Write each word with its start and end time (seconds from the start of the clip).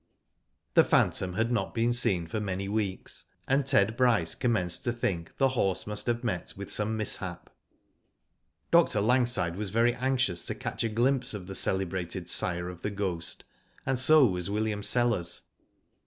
The 0.73 0.83
phantom 0.83 1.33
had 1.35 1.51
not 1.51 1.75
been 1.75 1.93
seen 1.93 2.25
for 2.25 2.39
many 2.39 2.67
weeks, 2.67 3.25
and 3.47 3.67
Ted 3.67 3.95
Bryce 3.95 4.33
commenced 4.33 4.83
to 4.85 4.91
think 4.91 5.37
the 5.37 5.49
horse 5.49 5.85
must 5.85 6.07
have 6.07 6.23
met 6.23 6.53
with 6.57 6.71
some 6.71 6.97
mishap. 6.97 7.51
Dr. 8.71 8.99
Langside 8.99 9.55
was 9.55 9.69
very 9.69 9.93
anxious 9.93 10.43
to 10.47 10.55
catch 10.55 10.83
a 10.83 10.89
glimpse 10.89 11.35
of 11.35 11.45
the 11.45 11.53
celebrated 11.53 12.27
sire 12.29 12.67
of 12.67 12.81
The 12.81 12.89
Ghost, 12.89 13.43
and 13.85 13.99
so 13.99 14.25
was 14.25 14.49
William 14.49 14.81
Sellers. 14.81 15.43